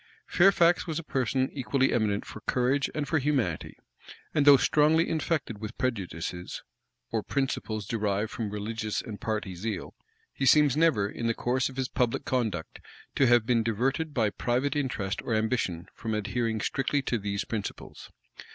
[0.25, 3.77] Fairfax was a person equally eminent for courage and for humanity;
[4.33, 6.63] and though strongly infected with prejudices,
[7.11, 9.93] or principles derived from religious and party zeal,
[10.33, 12.81] he seems never, in the course of his public conduct,
[13.13, 18.09] to have been diverted by private interest or ambition from adhering strictly to these principles.